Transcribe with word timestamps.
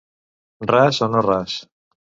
Ras 0.71 0.95
o 1.05 1.07
no 1.13 1.21
ras. 1.29 1.53